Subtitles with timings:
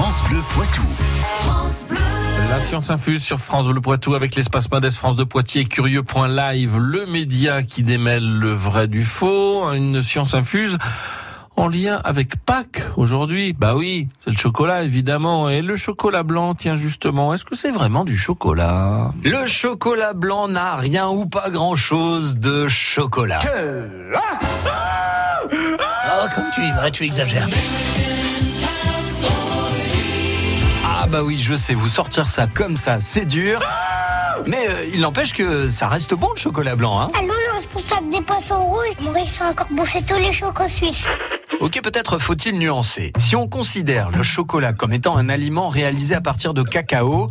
[0.00, 0.82] France Bleu Poitou.
[2.50, 7.06] La science infuse sur France Bleu Poitou avec l'espace Mendes France de Poitiers, curieux.live, le
[7.06, 10.78] média qui démêle le vrai du faux, une science infuse
[11.56, 13.54] en lien avec Pâques aujourd'hui.
[13.54, 15.48] Bah oui, c'est le chocolat évidemment.
[15.48, 20.46] Et le chocolat blanc, tiens justement, est-ce que c'est vraiment du chocolat Le chocolat blanc
[20.46, 23.40] n'a rien ou pas grand-chose de chocolat.
[25.50, 27.48] Oh, comme tu y vas, tu exagères.
[31.08, 33.60] Ah bah oui, je sais, vous sortir ça comme ça, c'est dur.
[34.46, 37.00] Mais euh, il n'empêche que ça reste bon le chocolat blanc.
[37.00, 40.68] Hein Ah non, le responsable des poissons rouges, Maurice a encore bouffé tous les chocos
[40.68, 41.08] suisses.
[41.60, 43.14] ok, peut-être faut-il nuancer.
[43.16, 47.30] Si on considère le chocolat comme étant un aliment réalisé à partir de cacao,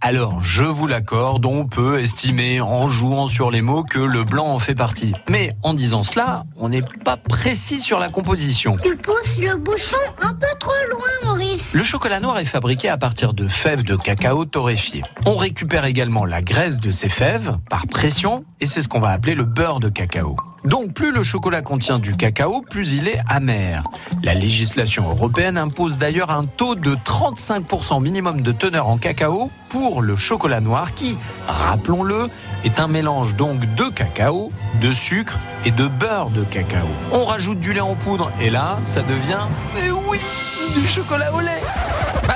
[0.00, 4.46] alors je vous l'accorde, on peut estimer en jouant sur les mots que le blanc
[4.46, 5.12] en fait partie.
[5.28, 8.76] Mais en disant cela, on n'est pas précis sur la composition.
[8.82, 11.74] Tu pousses le bouchon un peu trop loin, Maurice.
[11.74, 15.02] Le chocolat noir est fabriqué à partir de fèves de cacao torréfiées.
[15.26, 19.10] On récupère également la graisse de ces fèves par pression et c'est ce qu'on va
[19.10, 20.36] appeler le beurre de cacao.
[20.68, 23.82] Donc plus le chocolat contient du cacao, plus il est amer.
[24.22, 30.02] La législation européenne impose d'ailleurs un taux de 35% minimum de teneur en cacao pour
[30.02, 32.28] le chocolat noir qui, rappelons-le,
[32.64, 34.52] est un mélange donc de cacao,
[34.82, 36.86] de sucre et de beurre de cacao.
[37.12, 40.20] On rajoute du lait en poudre et là, ça devient, mais oui,
[40.74, 41.62] du chocolat au lait.
[42.26, 42.34] Bah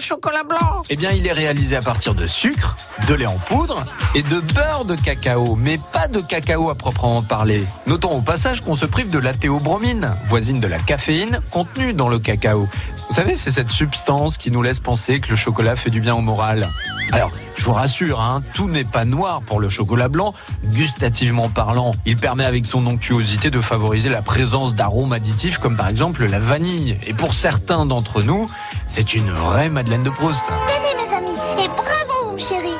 [0.00, 0.82] chocolat blanc.
[0.90, 2.76] Eh bien, il est réalisé à partir de sucre,
[3.08, 7.22] de lait en poudre et de beurre de cacao, mais pas de cacao à proprement
[7.22, 7.64] parler.
[7.86, 12.08] Notons au passage qu'on se prive de la théobromine, voisine de la caféine contenue dans
[12.08, 12.68] le cacao.
[13.08, 16.14] Vous savez, c'est cette substance qui nous laisse penser que le chocolat fait du bien
[16.14, 16.66] au moral.
[17.12, 20.34] Alors, je vous rassure, hein, tout n'est pas noir pour le chocolat blanc.
[20.64, 25.88] Gustativement parlant, il permet avec son onctuosité de favoriser la présence d'arômes additifs comme par
[25.88, 26.98] exemple la vanille.
[27.06, 28.50] Et pour certains d'entre nous,
[28.86, 30.44] c'est une vraie Madeleine de Proust.
[30.46, 32.76] Tenez, mes amis, et bravo, mon chéri.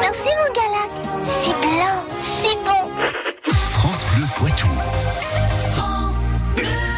[0.00, 0.90] Merci, mon galac.
[1.42, 2.04] C'est blanc,
[2.42, 3.52] c'est bon.
[3.70, 4.68] France Bleu Poitou.